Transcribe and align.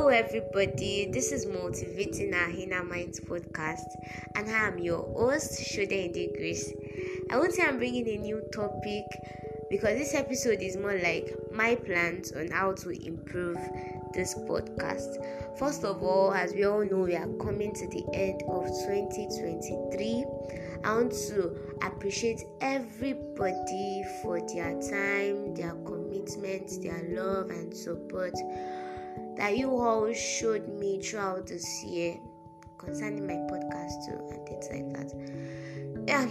Hello, 0.00 0.08
everybody. 0.08 1.10
This 1.12 1.30
is 1.30 1.44
Motivating 1.44 2.32
Our 2.32 2.48
Inner 2.48 2.82
Minds 2.82 3.20
podcast, 3.20 3.84
and 4.34 4.48
I 4.48 4.68
am 4.68 4.78
your 4.78 5.02
host, 5.12 5.60
Shode 5.60 6.32
Grace. 6.38 6.72
I 7.30 7.36
won't 7.36 7.52
say 7.52 7.64
I'm 7.64 7.76
bringing 7.76 8.08
a 8.08 8.16
new 8.16 8.40
topic 8.50 9.04
because 9.68 9.98
this 9.98 10.14
episode 10.14 10.62
is 10.62 10.78
more 10.78 10.98
like 10.98 11.36
my 11.52 11.74
plans 11.74 12.32
on 12.32 12.48
how 12.50 12.72
to 12.76 13.06
improve 13.06 13.58
this 14.14 14.34
podcast. 14.34 15.18
First 15.58 15.84
of 15.84 16.02
all, 16.02 16.32
as 16.32 16.54
we 16.54 16.64
all 16.64 16.82
know, 16.82 17.00
we 17.00 17.14
are 17.14 17.28
coming 17.34 17.74
to 17.74 17.86
the 17.88 18.02
end 18.14 18.42
of 18.48 18.68
2023. 18.68 20.24
I 20.82 20.94
want 20.94 21.12
to 21.12 21.54
appreciate 21.82 22.40
everybody 22.62 24.02
for 24.22 24.40
their 24.48 24.80
time, 24.80 25.54
their 25.54 25.74
commitment, 25.84 26.82
their 26.82 27.04
love, 27.10 27.50
and 27.50 27.76
support 27.76 28.32
that 29.40 29.56
you 29.56 29.74
all 29.74 30.12
showed 30.12 30.68
me 30.68 31.00
throughout 31.00 31.46
this 31.46 31.82
year 31.82 32.20
concerning 32.76 33.26
my 33.26 33.40
podcast 33.48 34.04
too 34.04 34.20
and 34.28 34.46
things 34.46 34.68
like 34.70 34.92
that. 34.92 35.08
Yeah. 36.06 36.28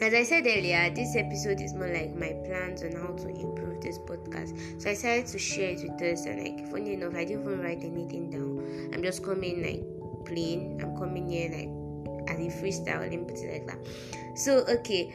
As 0.00 0.14
I 0.14 0.22
said 0.22 0.46
earlier, 0.46 0.90
this 0.94 1.14
episode 1.14 1.60
is 1.60 1.74
more 1.74 1.92
like 1.92 2.14
my 2.14 2.32
plans 2.46 2.82
on 2.82 2.92
how 2.92 3.12
to 3.12 3.28
improve 3.28 3.82
this 3.82 3.98
podcast. 3.98 4.80
So 4.80 4.88
I 4.88 4.94
decided 4.94 5.26
to 5.26 5.38
share 5.38 5.72
it 5.72 5.82
with 5.82 6.00
us 6.00 6.24
and 6.24 6.42
like 6.42 6.66
funny 6.70 6.94
enough, 6.94 7.14
I 7.14 7.26
didn't 7.26 7.42
even 7.42 7.60
write 7.60 7.84
anything 7.84 8.30
down. 8.30 8.94
I'm 8.94 9.02
just 9.02 9.22
coming 9.22 9.62
like 9.62 9.84
plain. 10.24 10.80
I'm 10.82 10.96
coming 10.96 11.28
here 11.28 11.50
like 11.50 12.30
as 12.30 12.38
a 12.38 12.48
freestyle 12.62 13.12
and 13.12 13.28
put 13.28 13.36
it 13.36 13.52
like 13.52 13.66
that. 13.66 14.38
So 14.38 14.64
okay 14.68 15.12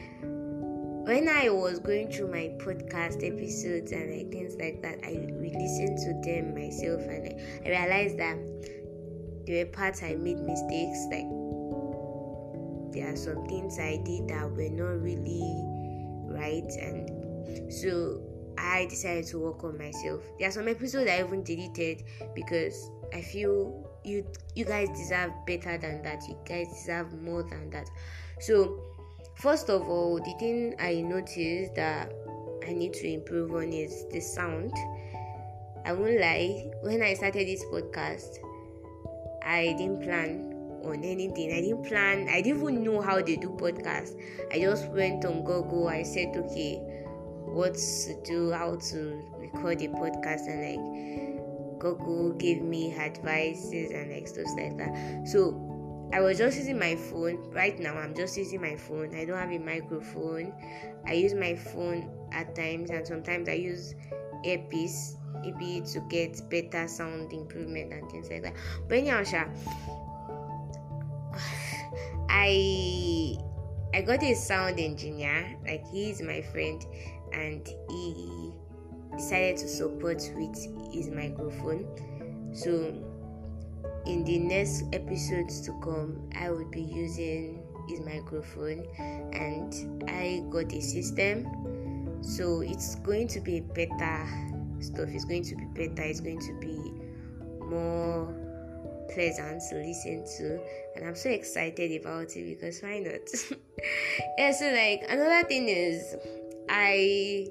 when 1.12 1.28
I 1.28 1.50
was 1.50 1.78
going 1.78 2.10
through 2.10 2.28
my 2.28 2.54
podcast 2.56 3.22
episodes 3.22 3.92
and 3.92 4.10
like 4.10 4.32
things 4.32 4.56
like 4.58 4.80
that, 4.80 5.00
I 5.04 5.12
listened 5.12 5.98
to 5.98 6.14
them 6.24 6.54
myself 6.54 7.02
and 7.02 7.28
I, 7.28 7.66
I 7.66 7.68
realized 7.68 8.18
that 8.18 8.38
there 9.46 9.66
were 9.66 9.70
parts 9.72 10.02
I 10.02 10.14
made 10.14 10.38
mistakes. 10.38 11.04
Like 11.10 11.28
there 12.94 13.12
are 13.12 13.16
some 13.16 13.44
things 13.46 13.78
I 13.78 14.00
did 14.06 14.28
that 14.28 14.50
were 14.50 14.70
not 14.70 15.02
really 15.02 15.52
right, 16.32 16.72
and 16.80 17.70
so 17.70 18.22
I 18.56 18.86
decided 18.86 19.26
to 19.26 19.38
work 19.38 19.62
on 19.64 19.76
myself. 19.76 20.22
There 20.38 20.48
are 20.48 20.52
some 20.52 20.66
episodes 20.66 21.10
I 21.10 21.20
even 21.20 21.42
deleted 21.42 22.04
because 22.34 22.90
I 23.12 23.20
feel 23.20 23.86
you 24.02 24.26
you 24.54 24.64
guys 24.64 24.88
deserve 24.96 25.32
better 25.46 25.76
than 25.76 26.00
that. 26.04 26.22
You 26.26 26.38
guys 26.48 26.68
deserve 26.72 27.12
more 27.20 27.42
than 27.42 27.68
that. 27.68 27.90
So 28.40 28.80
First 29.42 29.70
of 29.70 29.88
all, 29.88 30.20
the 30.20 30.34
thing 30.38 30.76
I 30.78 31.00
noticed 31.00 31.74
that 31.74 32.12
I 32.64 32.72
need 32.72 32.92
to 32.92 33.08
improve 33.12 33.52
on 33.52 33.72
is 33.72 34.06
the 34.12 34.20
sound. 34.20 34.72
I 35.84 35.92
won't 35.92 36.20
lie, 36.20 36.70
when 36.82 37.02
I 37.02 37.14
started 37.14 37.48
this 37.48 37.64
podcast, 37.64 38.38
I 39.42 39.74
didn't 39.76 40.02
plan 40.02 40.54
on 40.84 41.02
anything. 41.02 41.50
I 41.52 41.60
didn't 41.60 41.82
plan, 41.82 42.28
I 42.28 42.40
didn't 42.40 42.62
even 42.62 42.84
know 42.84 43.00
how 43.00 43.20
they 43.20 43.34
do 43.34 43.48
podcasts. 43.48 44.14
I 44.52 44.60
just 44.60 44.88
went 44.90 45.24
on 45.24 45.42
Google, 45.42 45.88
I 45.88 46.04
said, 46.04 46.36
okay, 46.36 46.76
what 47.44 47.74
to 47.74 48.22
do, 48.22 48.52
how 48.52 48.76
to 48.76 49.24
record 49.38 49.82
a 49.82 49.88
podcast, 49.88 50.46
and 50.46 50.62
like 50.62 51.80
Google 51.80 52.32
gave 52.34 52.62
me 52.62 52.94
advices 52.94 53.90
and 53.90 54.12
like 54.12 54.28
stuff 54.28 54.46
like 54.56 54.78
that. 54.78 55.26
So 55.26 55.71
I 56.12 56.20
was 56.20 56.38
just 56.38 56.58
using 56.58 56.78
my 56.78 56.94
phone. 56.94 57.50
Right 57.52 57.78
now, 57.78 57.94
I'm 57.96 58.14
just 58.14 58.36
using 58.36 58.60
my 58.60 58.76
phone. 58.76 59.14
I 59.14 59.24
don't 59.24 59.38
have 59.38 59.50
a 59.50 59.58
microphone. 59.58 60.52
I 61.06 61.14
use 61.14 61.32
my 61.34 61.56
phone 61.56 62.10
at 62.32 62.54
times, 62.54 62.90
and 62.90 63.06
sometimes 63.06 63.48
I 63.48 63.54
use 63.54 63.94
earpiece 64.44 65.16
maybe 65.42 65.80
to 65.92 66.00
get 66.08 66.40
better 66.50 66.86
sound 66.86 67.32
improvement 67.32 67.92
and 67.92 68.10
things 68.10 68.28
like 68.30 68.42
that. 68.42 68.54
But 68.88 68.98
anyhow, 68.98 69.24
Sha, 69.24 69.46
I 72.28 73.36
I 73.94 74.02
got 74.02 74.22
a 74.22 74.34
sound 74.34 74.78
engineer. 74.78 75.56
Like 75.66 75.86
he's 75.88 76.20
my 76.20 76.42
friend, 76.42 76.84
and 77.32 77.66
he 77.88 78.52
decided 79.16 79.56
to 79.58 79.68
support 79.68 80.30
with 80.36 80.92
his 80.92 81.08
microphone. 81.08 81.86
So 82.52 83.11
in 84.06 84.24
the 84.24 84.38
next 84.38 84.84
episodes 84.92 85.60
to 85.62 85.72
come, 85.82 86.28
I 86.38 86.50
will 86.50 86.70
be 86.70 86.82
using 86.82 87.62
his 87.88 88.00
microphone 88.00 88.86
and 88.98 90.08
I 90.08 90.44
got 90.50 90.72
a 90.72 90.80
system. 90.80 92.22
So 92.22 92.60
it's 92.60 92.96
going 92.96 93.28
to 93.28 93.40
be 93.40 93.60
better 93.60 94.28
stuff. 94.80 95.08
It's 95.08 95.24
going 95.24 95.44
to 95.44 95.56
be 95.56 95.64
better. 95.86 96.02
It's 96.02 96.20
going 96.20 96.40
to 96.40 96.58
be 96.60 97.02
more 97.66 98.42
pleasant 99.12 99.62
to 99.68 99.76
listen 99.76 100.24
to 100.24 100.58
and 100.94 101.06
i'm 101.06 101.14
so 101.14 101.28
excited 101.28 102.00
about 102.00 102.34
it 102.34 102.58
because 102.58 102.80
why 102.80 102.98
not 102.98 103.20
yeah 104.38 104.52
so 104.52 104.66
like 104.66 105.04
another 105.08 105.46
thing 105.46 105.68
is 105.68 106.16
i 106.68 107.46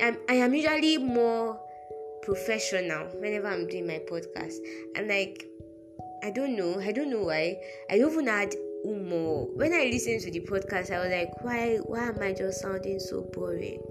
am 0.00 0.18
i 0.28 0.34
am 0.34 0.52
usually 0.52 0.98
more 0.98 1.58
professional 2.22 3.06
whenever 3.20 3.48
i'm 3.48 3.66
doing 3.66 3.86
my 3.86 4.00
podcast 4.10 4.56
and 4.96 5.08
like 5.08 5.46
I 6.22 6.30
don't 6.30 6.56
know. 6.56 6.80
I 6.80 6.92
don't 6.92 7.10
know 7.10 7.24
why. 7.24 7.58
I 7.90 7.96
even 7.96 8.26
had 8.26 8.54
umo. 8.86 9.54
When 9.54 9.72
I 9.72 9.84
listened 9.84 10.20
to 10.22 10.30
the 10.30 10.40
podcast, 10.40 10.90
I 10.90 11.00
was 11.00 11.10
like, 11.10 11.42
why 11.42 11.78
why 11.84 12.08
am 12.08 12.18
I 12.20 12.32
just 12.32 12.60
sounding 12.60 12.98
so 12.98 13.22
boring? 13.32 13.82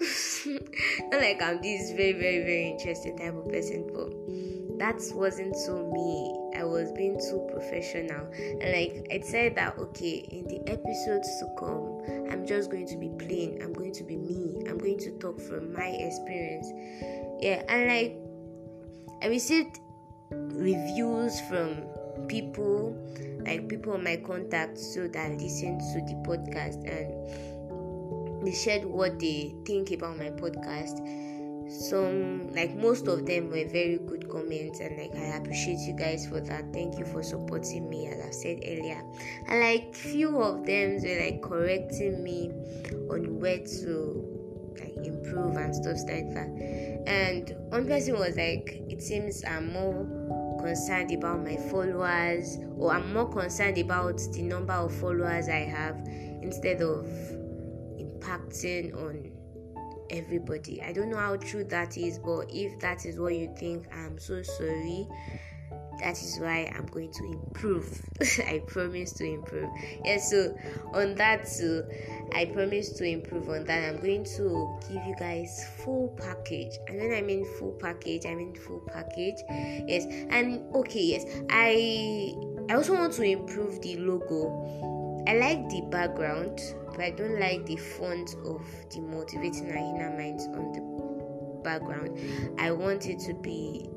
Not 0.46 1.20
like 1.20 1.42
I'm 1.42 1.60
this 1.60 1.92
very, 1.92 2.12
very, 2.12 2.40
very 2.40 2.70
interesting 2.70 3.16
type 3.18 3.34
of 3.34 3.48
person, 3.48 3.88
but 3.92 4.10
that 4.78 5.00
wasn't 5.14 5.54
so 5.56 5.90
me. 5.92 6.58
I 6.58 6.64
was 6.64 6.90
being 6.92 7.18
too 7.18 7.46
professional. 7.50 8.26
And 8.32 8.72
like 8.72 9.06
I 9.12 9.20
said 9.20 9.54
that 9.56 9.78
okay, 9.78 10.26
in 10.30 10.48
the 10.48 10.60
episodes 10.70 11.28
to 11.40 11.46
come, 11.58 12.00
I'm 12.30 12.46
just 12.46 12.70
going 12.70 12.86
to 12.86 12.96
be 12.96 13.10
plain. 13.18 13.60
I'm 13.62 13.72
going 13.72 13.92
to 13.92 14.04
be 14.04 14.16
me. 14.16 14.62
I'm 14.68 14.78
going 14.78 14.98
to 15.00 15.10
talk 15.18 15.40
from 15.40 15.72
my 15.72 15.86
experience. 15.86 16.66
Yeah, 17.40 17.62
and 17.68 17.88
like 17.88 18.16
I 19.22 19.26
received 19.26 19.78
reviews 20.30 21.40
from 21.48 21.84
people 22.28 22.96
like 23.44 23.68
people 23.68 23.98
my 23.98 24.16
contacts 24.16 24.94
so 24.94 25.08
that 25.08 25.30
listen 25.32 25.78
to 25.78 26.00
the 26.06 26.14
podcast 26.26 26.84
and 26.86 28.44
they 28.44 28.52
shared 28.52 28.84
what 28.84 29.18
they 29.18 29.54
think 29.66 29.90
about 29.90 30.16
my 30.18 30.30
podcast. 30.30 30.96
Some 31.70 32.48
like 32.52 32.74
most 32.74 33.06
of 33.06 33.26
them 33.26 33.48
were 33.48 33.68
very 33.68 33.98
good 33.98 34.28
comments 34.28 34.80
and 34.80 34.98
like 34.98 35.14
i 35.14 35.36
appreciate 35.36 35.78
you 35.80 35.94
guys 35.94 36.26
for 36.26 36.40
that. 36.40 36.72
Thank 36.72 36.98
you 36.98 37.04
for 37.04 37.22
supporting 37.22 37.88
me 37.88 38.08
as 38.08 38.20
i 38.26 38.30
said 38.30 38.60
earlier. 38.66 39.02
And 39.46 39.60
like 39.60 39.94
few 39.94 40.40
of 40.40 40.66
them 40.66 41.00
were 41.02 41.20
like 41.20 41.42
correcting 41.42 42.24
me 42.24 42.50
on 43.08 43.38
where 43.38 43.58
to 43.58 44.24
like 44.80 45.06
improve 45.06 45.56
and 45.56 45.74
stuff 45.74 45.98
like 46.08 46.34
that. 46.34 46.48
And 47.06 47.54
one 47.70 47.86
person 47.86 48.18
was 48.18 48.36
like 48.36 48.82
it 48.88 49.00
seems 49.00 49.44
i'm 49.44 49.72
more 49.72 50.19
concerned 50.60 51.12
about 51.12 51.42
my 51.42 51.56
followers 51.56 52.58
or 52.76 52.92
I'm 52.92 53.12
more 53.12 53.28
concerned 53.28 53.78
about 53.78 54.18
the 54.32 54.42
number 54.42 54.72
of 54.72 54.94
followers 54.94 55.48
I 55.48 55.64
have 55.64 55.96
instead 56.42 56.82
of 56.82 57.06
impacting 57.98 58.94
on 58.94 59.30
everybody. 60.10 60.82
I 60.82 60.92
don't 60.92 61.10
know 61.10 61.16
how 61.16 61.36
true 61.36 61.64
that 61.64 61.96
is, 61.96 62.18
but 62.18 62.50
if 62.50 62.78
that 62.80 63.06
is 63.06 63.18
what 63.18 63.34
you 63.34 63.52
think, 63.56 63.86
I'm 63.94 64.18
so 64.18 64.42
sorry 64.42 65.08
that 66.00 66.20
is 66.22 66.38
why 66.38 66.72
I'm 66.74 66.86
going 66.86 67.12
to 67.12 67.24
improve. 67.24 68.02
I 68.46 68.62
promise 68.66 69.12
to 69.14 69.24
improve. 69.24 69.68
Yes, 70.04 70.32
yeah, 70.32 70.44
so 70.44 70.56
on 70.92 71.14
that 71.16 71.46
too, 71.46 71.84
I 72.34 72.46
promise 72.46 72.90
to 72.92 73.04
improve 73.04 73.48
on 73.48 73.64
that. 73.64 73.88
I'm 73.88 74.00
going 74.00 74.24
to 74.24 74.78
give 74.88 75.04
you 75.06 75.14
guys 75.18 75.66
full 75.84 76.08
package. 76.16 76.72
And 76.88 76.98
when 77.00 77.12
I 77.12 77.22
mean 77.22 77.44
full 77.58 77.72
package, 77.72 78.26
I 78.26 78.34
mean 78.34 78.54
full 78.54 78.80
package. 78.86 79.36
Yes, 79.48 80.06
and 80.30 80.74
okay, 80.74 81.02
yes, 81.02 81.24
I 81.50 82.34
I 82.68 82.74
also 82.74 82.94
want 82.94 83.12
to 83.14 83.22
improve 83.22 83.80
the 83.82 83.96
logo. 83.96 85.24
I 85.26 85.34
like 85.34 85.68
the 85.68 85.82
background, 85.90 86.60
but 86.86 87.00
I 87.00 87.10
don't 87.10 87.38
like 87.38 87.66
the 87.66 87.76
font 87.76 88.34
of 88.44 88.66
the 88.90 89.00
motivating 89.00 89.68
inner 89.68 90.10
minds 90.16 90.46
on 90.46 90.72
the 90.72 91.62
background. 91.62 92.18
I 92.58 92.72
want 92.72 93.06
it 93.06 93.18
to 93.20 93.34
be 93.34 93.88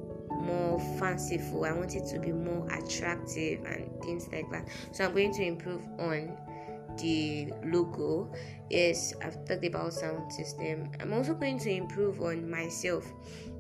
more 0.43 0.79
fanciful. 0.99 1.65
I 1.65 1.71
want 1.71 1.95
it 1.95 2.05
to 2.07 2.19
be 2.19 2.31
more 2.31 2.67
attractive 2.67 3.63
and 3.65 3.89
things 4.03 4.27
like 4.31 4.49
that. 4.51 4.67
So 4.91 5.05
I'm 5.05 5.13
going 5.13 5.33
to 5.33 5.43
improve 5.43 5.81
on 5.99 6.37
the 6.97 7.51
logo. 7.65 8.31
Yes, 8.69 9.13
I've 9.23 9.45
talked 9.45 9.65
about 9.65 9.93
sound 9.93 10.31
system. 10.31 10.91
I'm 10.99 11.13
also 11.13 11.33
going 11.33 11.59
to 11.59 11.71
improve 11.71 12.21
on 12.21 12.49
myself. 12.49 13.05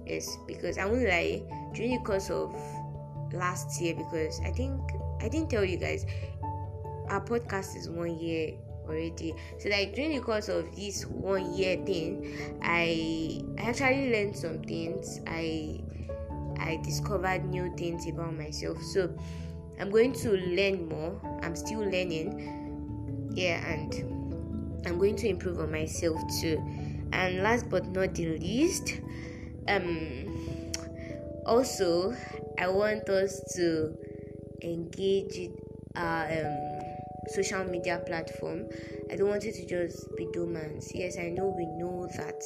Yes, 0.05 0.37
because 0.47 0.77
I 0.77 0.85
won't 0.85 1.07
lie, 1.07 1.43
during 1.73 1.97
the 1.97 2.03
course 2.03 2.29
of 2.29 2.53
last 3.33 3.81
year, 3.81 3.95
because 3.95 4.39
I 4.45 4.51
think 4.51 4.79
I 5.21 5.29
didn't 5.29 5.49
tell 5.49 5.63
you 5.63 5.77
guys, 5.77 6.05
our 7.09 7.21
podcast 7.23 7.75
is 7.75 7.89
one 7.89 8.17
year 8.19 8.53
already. 8.87 9.33
So 9.59 9.69
like 9.69 9.95
during 9.95 10.15
the 10.15 10.21
course 10.21 10.49
of 10.49 10.75
this 10.75 11.05
one 11.05 11.53
year 11.53 11.77
thing, 11.85 12.59
I 12.61 13.41
I 13.57 13.69
actually 13.69 14.11
learned 14.11 14.35
some 14.35 14.61
things. 14.61 15.21
I 15.27 15.81
I 16.59 16.79
discovered 16.83 17.45
new 17.45 17.73
things 17.77 18.07
about 18.07 18.35
myself. 18.35 18.81
So 18.81 19.15
I'm 19.79 19.89
going 19.89 20.13
to 20.13 20.31
learn 20.31 20.87
more. 20.87 21.19
I'm 21.41 21.55
still 21.55 21.79
learning. 21.79 23.31
Yeah, 23.35 23.65
and 23.67 23.93
I'm 24.85 24.97
going 24.99 25.15
to 25.17 25.27
improve 25.27 25.59
on 25.59 25.71
myself 25.71 26.19
too. 26.41 26.61
And 27.11 27.43
last 27.43 27.69
but 27.69 27.87
not 27.87 28.15
the 28.15 28.37
least, 28.37 28.99
um 29.67 30.63
also 31.45 32.15
I 32.59 32.67
want 32.67 33.09
us 33.09 33.41
to 33.55 33.95
engage 34.61 35.49
our 35.95 36.25
um, 36.25 36.79
social 37.29 37.63
media 37.65 38.01
platform. 38.05 38.67
I 39.11 39.15
don't 39.15 39.29
want 39.29 39.43
it 39.43 39.55
to 39.55 39.65
just 39.65 40.07
be 40.15 40.27
dormant. 40.33 40.83
Yes, 40.93 41.17
I 41.17 41.29
know 41.29 41.53
we 41.55 41.65
know 41.65 42.07
that 42.17 42.41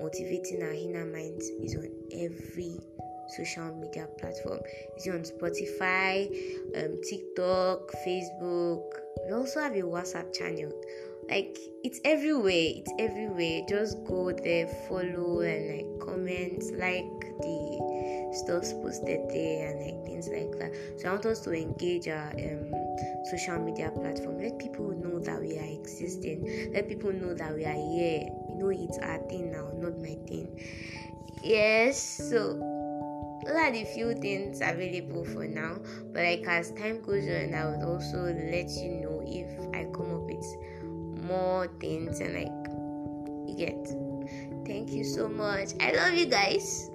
motivating 0.00 0.62
our 0.62 0.72
inner 0.72 1.06
minds 1.06 1.46
is 1.62 1.76
on 1.76 1.90
every 2.12 2.78
social 3.36 3.74
media 3.74 4.06
platform. 4.18 4.60
It's 4.96 5.08
on 5.08 5.22
Spotify, 5.22 6.26
um, 6.76 7.00
TikTok, 7.02 7.92
Facebook. 8.06 8.84
We 9.26 9.32
also 9.32 9.60
have 9.60 9.72
a 9.74 9.82
WhatsApp 9.82 10.34
channel. 10.34 10.72
Like 11.28 11.58
it's 11.82 12.00
everywhere. 12.04 12.52
It's 12.52 12.92
everywhere. 12.98 13.62
Just 13.68 14.04
go 14.04 14.30
there, 14.30 14.68
follow, 14.88 15.40
and 15.40 15.76
like 15.76 16.06
comment, 16.06 16.62
like 16.78 17.08
the 17.40 18.30
stuff 18.34 18.70
posted 18.82 19.30
there, 19.30 19.70
and 19.70 19.80
like 19.80 20.04
things 20.04 20.28
like 20.28 20.52
that. 20.58 20.74
So 21.00 21.08
I 21.08 21.12
want 21.12 21.26
us 21.26 21.40
to 21.40 21.52
engage 21.52 22.08
our 22.08 22.28
um, 22.28 22.72
social 23.30 23.58
media 23.58 23.90
platform. 23.90 24.42
Let 24.42 24.58
people 24.58 24.90
know 24.90 25.18
that 25.20 25.40
we 25.40 25.58
are 25.58 25.80
existing. 25.80 26.72
Let 26.74 26.88
people 26.88 27.12
know 27.12 27.32
that 27.32 27.54
we 27.54 27.64
are 27.64 27.72
here. 27.72 28.28
You 28.50 28.56
know, 28.58 28.68
it's 28.68 28.98
our 28.98 29.18
thing 29.28 29.50
now, 29.50 29.70
not 29.78 29.98
my 29.98 30.18
thing. 30.28 30.60
Yes. 31.42 31.98
So 32.30 32.83
those 33.44 33.56
are 33.56 33.70
the 33.70 33.84
few 33.84 34.14
things 34.14 34.60
available 34.60 35.24
for 35.24 35.46
now 35.46 35.76
but 36.12 36.22
like 36.22 36.44
as 36.46 36.70
time 36.72 37.00
goes 37.02 37.24
on 37.24 37.54
i 37.54 37.66
would 37.66 37.84
also 37.84 38.32
let 38.50 38.68
you 38.70 39.00
know 39.02 39.22
if 39.26 39.48
i 39.74 39.84
come 39.92 40.14
up 40.14 40.22
with 40.22 40.46
more 41.24 41.68
things 41.80 42.20
and 42.20 42.34
like 42.34 42.64
you 43.46 43.54
get. 43.56 43.88
Thank 44.66 44.90
you 44.90 45.04
so 45.04 45.28
much. 45.28 45.70
I 45.80 45.92
love 45.92 46.14
you 46.14 46.26
guys 46.26 46.90